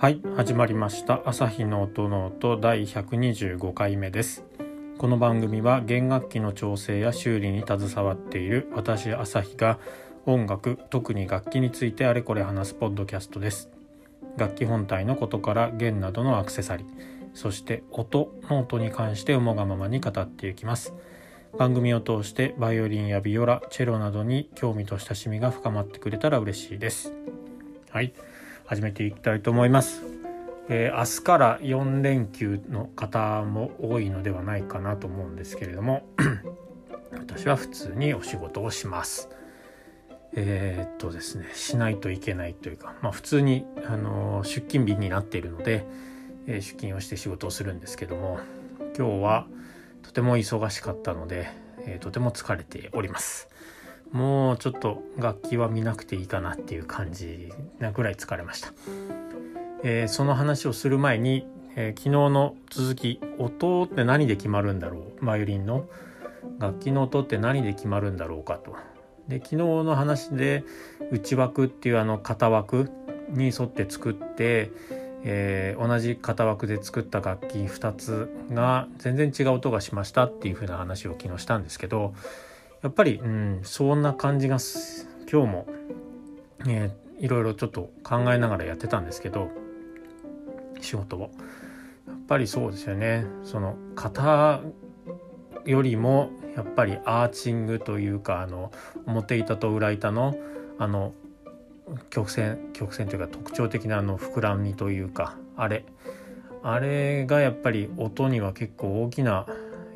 [0.00, 1.20] はい始まりました。
[1.26, 4.44] 朝日の音の音第125回目です。
[4.96, 9.78] この番組は弦楽器の調整や修理に携わっている私朝日が
[10.24, 13.68] 音楽特に楽器についてあれこれ話すポッドキャストです。
[14.38, 16.86] 楽器本体のことから弦などのアクセサリー
[17.34, 20.94] そして音の音に関して思がままに語っていきます。
[21.58, 27.12] 番組を通してバイオリンやビオラチェロなどに興味と親しみが深まってくれたら嬉しいです。
[27.90, 28.14] はい。
[28.70, 30.00] 始めていきたいと思います、
[30.68, 36.06] えー、明日から4連休の方も多いのではないかなと思うんですけれども
[37.10, 39.28] 私は普通にお仕事をします。
[40.34, 45.84] えー、っとですねしないといけないというかまあ普通に、あのー、出勤日になっているので、
[46.46, 48.38] え出勤をして仕事をするんですけども
[48.96, 49.46] 今日は
[50.04, 51.50] とても忙しかったので、
[51.80, 53.49] えー、とても疲れております。
[54.12, 58.72] もうちょっと楽器は見なくていいかなっていう感じなぐらい疲れました、
[59.84, 65.24] えー、その話をする前に、えー、昨日の続き音って何で決まるんだろう？
[65.24, 65.86] バイオリンの。
[66.58, 68.76] 楽器の音って何で決まるんだろうかと。
[69.28, 70.64] で昨日の話で
[71.10, 72.90] 内枠っていうあの型枠
[73.30, 74.70] に沿って作って
[75.22, 82.14] えー、同じ型枠で作った楽器2つが全然違う音がしましたっていう風な話を昨日したんですけど
[82.82, 84.58] やっぱり、うん、そんな感じが
[85.30, 85.66] 今日も、
[86.66, 89.50] えー、いろいろちょっと考えながらやってたんですけど
[90.80, 91.30] 仕事を。
[92.08, 93.26] やっぱりそうですよね。
[93.44, 94.60] その型
[95.66, 98.72] よりもやっぱりアーチングというかあの
[99.06, 100.36] 表板と裏板の
[100.78, 101.12] あの
[102.08, 105.84] 曲線曲線というか特徴的なあの膨らみというかあれ。
[106.62, 109.46] あれがやっぱり音には結構大きな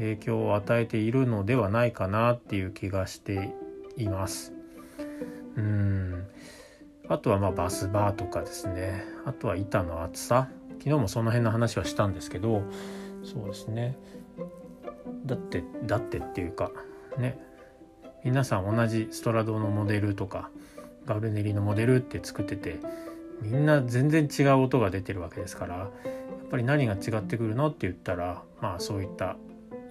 [0.00, 3.54] 影響を与えているのではないかなっていう気がして
[3.96, 4.52] います。
[5.56, 6.26] うん。
[7.08, 9.04] あとはまあバスバーとかですね。
[9.24, 10.48] あとは板の厚さ。
[10.78, 12.62] 昨日もその辺の話はしたんですけど
[13.22, 13.96] そうですね。
[15.26, 16.72] だってだってっていうか
[17.18, 17.38] ね。
[18.22, 20.50] 皆さん同じストラドのモデルとか
[21.06, 22.78] ガルネリのモデルって作ってて
[23.40, 25.88] みんな全然違う音が出てるわけですからやっ
[26.50, 29.36] ぱり何が違ってくるのって言ったらまあそういった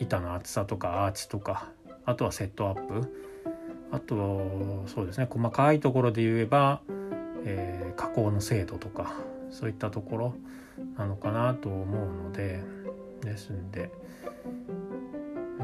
[0.00, 1.68] 板の厚さとかアーチとか
[2.04, 3.28] あとはセットアップ。
[3.90, 6.80] あとそうですね細かいところで言えば、
[7.44, 9.14] えー、加工の精度とか
[9.50, 10.34] そういったところ
[10.96, 12.62] なのかなと思うので
[13.22, 13.90] ですんで、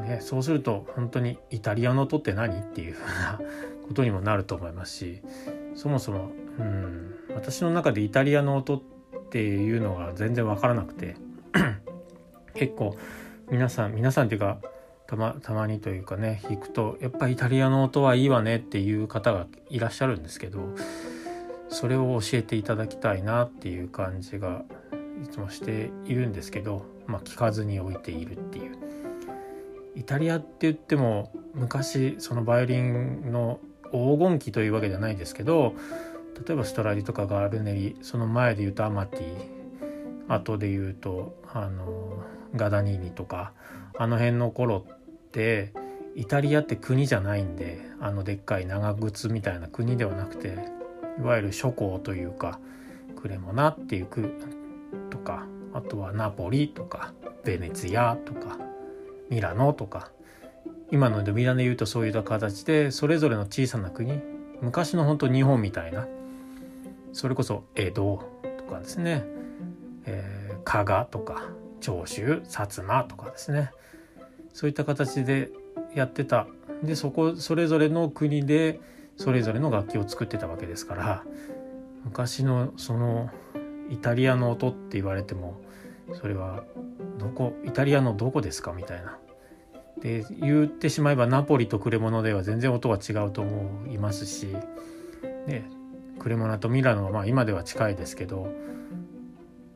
[0.03, 3.39] ね、そうすると本当にイタリアの音って何っていうふうな
[3.87, 5.21] ことにもなると思いますし
[5.75, 8.81] そもそも、うん、私の中でイタリアの音っ
[9.29, 11.15] ていうのが全然分からなくて
[12.55, 12.97] 結構
[13.49, 14.57] 皆さん皆さんっていうか
[15.07, 20.59] たまたまにというかね弾くとやっぱイタリアの音はいいわねっていう方がいらっしゃるんですけど
[21.69, 24.63] それを教えていただきたいなっていう感じが
[25.23, 28.77] いつもしているんですけど、まあ、聞かずに置いているっていう。
[29.95, 33.59] イタリアって言っても昔そのバイオリンの
[33.91, 35.73] 黄金期というわけじゃないですけど
[36.45, 39.54] 例えばストラディとかガールネリその前で言うとアマティ
[40.27, 42.23] 後で言うとあの
[42.55, 43.53] ガダニーニとか
[43.97, 45.73] あの辺の頃って
[46.15, 50.57] イタリアって国じゃないんであのでっかい長靴みたいな国ではなくて
[51.19, 52.59] いわゆる諸侯というか
[53.15, 54.33] クレモナっていう区
[55.09, 57.13] とかあとはナポリとか
[57.43, 58.57] ベネツィアとか
[59.29, 60.11] ミラノとか
[60.91, 64.21] 今のでミラノで言うとそういった形でそれぞれの小さな国
[64.61, 66.07] 昔の本当日本みたいな
[67.11, 68.23] それこそ江戸
[68.57, 69.23] とかですね、
[70.05, 71.43] えー、加賀とか
[71.81, 73.71] 長州薩摩とかですね
[74.53, 75.49] そういった形で
[75.93, 76.47] やってた
[76.83, 78.79] でそこそれぞれの国で
[79.17, 81.23] それぞれの楽器を作ってたわけですから
[82.03, 83.29] 昔のその
[83.89, 85.61] イタリアの音って言われても
[86.13, 86.63] それは
[87.17, 89.17] どこイタリアのどこですかみたいな。
[90.01, 94.47] で言ってしまえばナポリとクレモノでは全然音が違うと思いますし、
[95.47, 95.69] ね、
[96.19, 98.49] クレモナとミラノはまあ今では近いですけど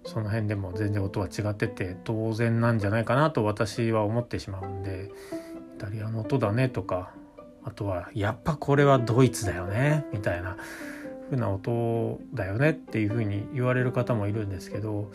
[0.09, 5.11] その辺でも全然音は違ってて当然なんじゃないかなと私は思ってしまうんで
[5.77, 7.11] イタリアの音だねとか
[7.63, 10.57] あとはやっぱこれはドイツだよねみたいな
[11.29, 15.11] 風な音だよねっていう風に言われる方もいるんですけど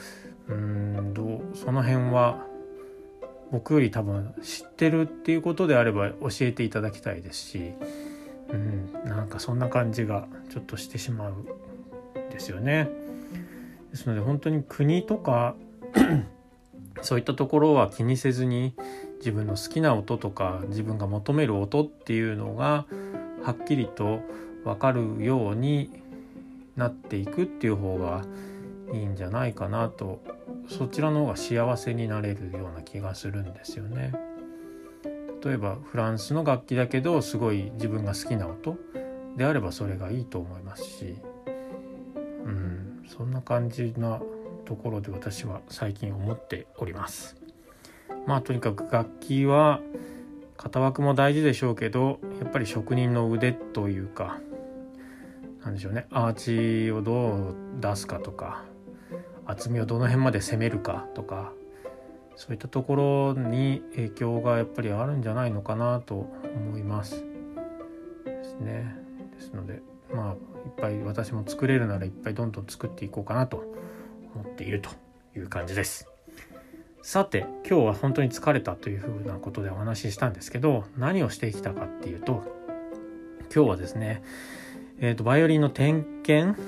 [0.49, 2.47] うんどうその辺は
[3.51, 7.73] 僕より多分知ってるっていうことであれば教えていただきたいですし、
[8.51, 11.45] うん、なんかそんな感じがちょっとしてしまうん
[12.31, 13.04] ですよね。
[13.95, 15.55] ですので本当に国とか
[17.01, 18.75] そういったところは気にせずに
[19.19, 22.87] 自分の好きな音とか自分が求める音っていうのが
[23.45, 24.21] はっきりと
[24.65, 25.91] 分かるように
[26.75, 28.25] なっていくっていう方が
[28.93, 30.21] いいんじゃないかなと
[30.69, 34.13] そちらの方が幸せになれるような気がするんですよね。
[35.45, 38.77] 例えばフランスの楽器だけどすごい自分が好きな音
[39.37, 41.17] であればそれがいいと思いますし、
[42.45, 44.21] うん、そんな感じな
[44.65, 47.37] ところで私は最近思っております。
[48.27, 49.81] まあとにかく楽器は
[50.57, 54.39] 型枠も大事でしょうけどやっぱり職人の腕というか
[55.65, 56.07] なんでしょうね。
[56.11, 58.65] アーチをどう出すかとか
[59.47, 61.53] 厚みをどの辺まで攻めるかとか
[62.37, 67.25] そういったところに影響がやっぱりあるんじゃないのかなと思います。
[68.25, 68.97] ですね。
[69.35, 70.37] ですのでまあい
[70.69, 73.65] っぱい私も作れるならいっぱいどんどん作っていこうかなと
[74.35, 74.91] 思っていると
[75.37, 76.09] いう感じです。
[77.03, 82.43] さて今日は本当に疲れたというふうなことでお話ししたんですけど何をしてきたかっていうと
[83.55, 84.23] 今日はですね
[85.01, 86.59] えっ、ー、とバイオリンの点検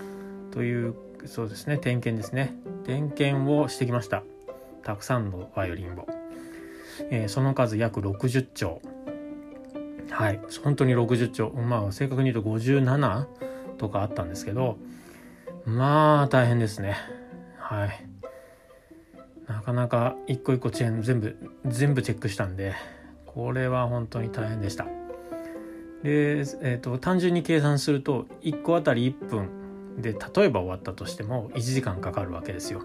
[0.50, 0.94] という
[1.24, 2.54] そうですね点検ですね。
[2.84, 4.22] 点検をしてきました。
[4.82, 6.06] たくさんのバイオリンを、
[7.10, 8.80] えー、その数約60丁
[10.10, 10.40] はい。
[10.62, 13.26] 本当に60丁まあ正確に言うと57
[13.76, 14.78] とかあったんですけど
[15.64, 16.96] まあ大変ですね。
[17.58, 18.06] はい。
[19.46, 21.36] なかなか一個一個チェーン全部
[21.66, 22.74] 全部チェックしたんで
[23.26, 24.86] これは本当に大変でした。
[26.02, 32.82] で、えーと、単純に計算すると1個あたり1分で例えば終わったとしても1時間かかるわけですよ。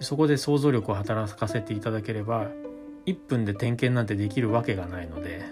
[0.00, 2.48] そこで想像力を働かせていただければ
[3.06, 5.42] 1分で点検なんてできるわけがないので、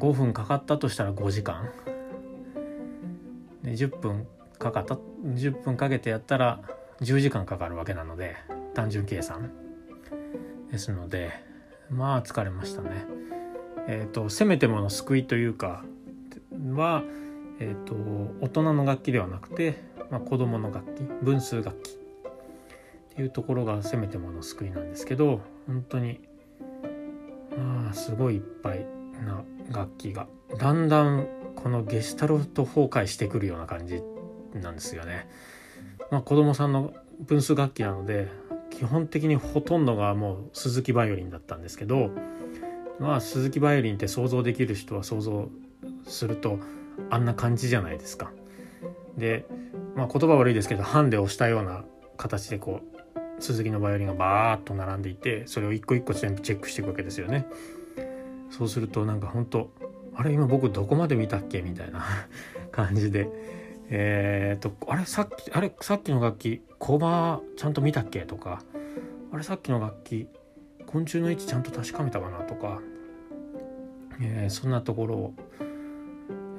[0.00, 1.70] 5分かかったとしたら5時間。
[3.62, 4.26] で10分
[4.58, 4.94] かかった。
[5.24, 6.60] 10分かけてやったら
[7.00, 8.36] 10時間かかるわけなので
[8.74, 9.50] 単純計算。
[10.70, 11.30] ですので
[11.90, 13.04] まあ疲れましたね。
[13.86, 15.84] えっ、ー、とせめてもの救いというか
[16.74, 17.02] は、
[17.58, 17.94] えーと、
[18.40, 22.00] 大人の楽器ではなくて、まあ、子供の楽器分数楽器。
[23.10, 26.20] っていうところがせめてもの救いなんですけど本当に
[27.56, 28.86] まあすごいいっぱい
[29.26, 30.26] な楽器が
[30.58, 31.26] だんだん
[31.56, 34.02] このゲシュタルト崩壊してくるような感じ
[34.54, 35.28] なんですよね。
[36.10, 38.28] まあ、子供さんの分数楽器なので
[38.70, 42.10] 基本的にほとんどがもう鈴木バイオリンだったんですけど
[42.98, 45.48] まあ鈴木バイオリンって想像できる人は想像
[46.04, 46.58] すると
[47.10, 48.32] あんな感じじゃないですか。
[49.16, 49.44] で、
[49.94, 51.84] まあ、言葉悪いですけどハンデをしたような
[52.16, 57.46] 形でこう鈴木のバイオリンがバーッと並んでいてそれを一個一個全部チェックしていくわけですよね。
[58.50, 59.70] そうするとなんか本当
[60.14, 62.04] あれ今僕どこまで見たっけみたいな
[62.70, 63.28] 感じで。
[63.92, 68.62] えっ、とあれさっきあれさっきの楽器コバちゃんと見たっけとか。
[69.32, 70.28] あれさっきの楽器
[70.86, 72.80] 昆虫の位置ちゃんと確かめたかなとか、
[74.20, 75.34] えー、そんなところを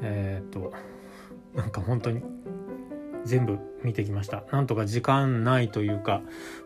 [0.01, 0.73] えっ、と
[1.53, 2.21] なんか本当に
[3.23, 4.43] 全部見てきました。
[4.51, 6.21] なんとか時間ないというか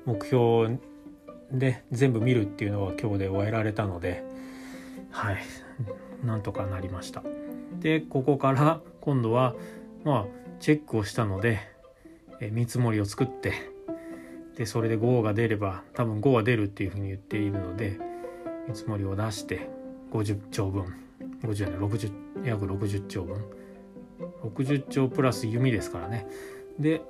[0.05, 0.77] 目標
[1.51, 4.34] で全部見るっていうのは今日で終えられたので。
[5.15, 5.37] はい。
[6.25, 7.23] なんとかなりました。
[7.79, 9.55] でここから今度は
[10.03, 10.25] まあ
[10.59, 11.59] チェックをしたので、
[12.41, 13.53] え見積もりを作って
[14.57, 17.97] でそれで5が出れば多分5は出るっていうふうに言っているので
[18.67, 19.69] 見積もりを出して
[20.11, 20.93] 50兆分
[21.43, 22.11] 50じゃない60
[22.45, 23.45] 約60兆分。
[24.43, 26.27] 60兆プラス弓ですからね。
[26.77, 27.01] で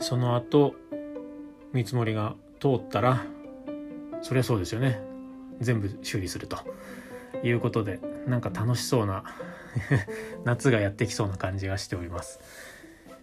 [0.00, 0.74] その後
[1.72, 3.24] 見積もりが通ったら
[4.20, 5.11] そりゃそうですよね。
[5.62, 6.58] 全部修理すると
[7.42, 9.24] いうことでなんか楽しそうな
[10.44, 12.40] 夏がやってきそうな感じがしております。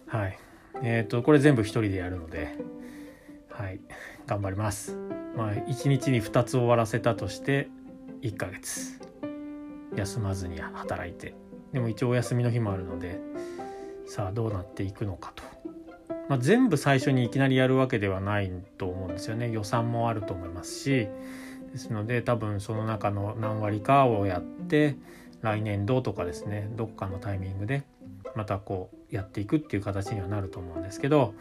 [0.06, 0.38] はい。
[0.82, 2.56] え、ー、とこれ全部一人でやるので
[3.48, 3.80] はい。
[4.26, 4.96] 頑張ります。
[5.36, 7.68] まあ1日に2つ終わらせたとして
[8.22, 9.00] 1ヶ月。
[9.96, 11.34] 休まずに働いて。
[11.72, 13.20] でも一応お休みの日もあるので
[14.06, 15.44] さあどうなっていくのかと、
[16.28, 19.50] まあ、全部最初にいきなりやるわけではないと思うんですよね。
[19.50, 21.08] 予算もあると思いますし
[21.72, 24.96] ですので多分その中の何割かをやって
[25.42, 27.82] 来年度とかですねどっかのタイミングで
[28.34, 31.34] またこうやっていくっていう形にはなると思うんですけど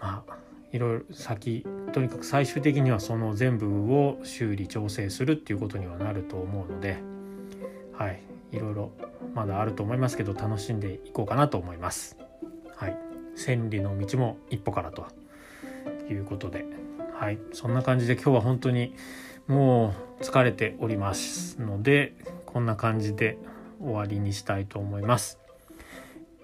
[0.00, 0.36] まあ
[0.72, 6.98] いろいろ先とにかく最終的にはその全部を修理調整するっていうことにはなると思うので
[7.92, 8.20] はい
[8.52, 8.90] いろいろ
[9.34, 12.16] まだあると思いますけど楽しんでいこうかなと思います。
[12.76, 12.96] はい、
[13.34, 15.06] 千里の道も一歩からと
[16.10, 16.64] いうことで
[17.18, 18.94] はいそんな感じで今日は本当に
[19.46, 23.38] もう疲れておりますのでこんな感じで
[23.80, 25.38] 終わりにしたいと思います。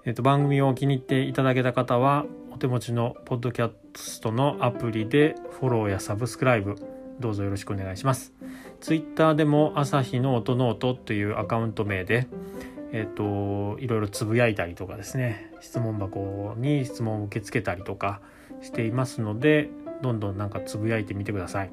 [0.05, 6.77] えっと、番組を気に入っていただけた方はお手持ちのポッドキャストのアプリでフォローやサブスクライブ
[7.21, 8.33] どうぞよろしくお願いします。
[8.81, 12.27] ツイッターでも朝日ノートノートというアカウント名で、
[12.93, 18.21] えっ、といろいろつぶやいたりとかですね質問箱に質問を受け付けたりとか
[18.63, 19.69] していますので
[20.03, 21.73] どんどんなんかつぶやいてみてください。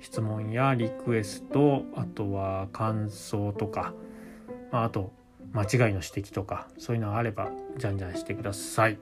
[0.00, 3.94] 質問やリクエストあとは感想とか、
[4.70, 5.12] まあ、あと
[5.52, 8.98] 間違いの指摘とかそういうのがあればじゃんじゃんしてください。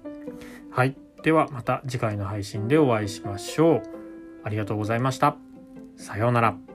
[0.70, 0.96] はい。
[1.22, 3.82] ではまた次回の配信でお会いしましょう。
[4.44, 5.36] ありがとうございました。
[5.96, 6.73] さようなら。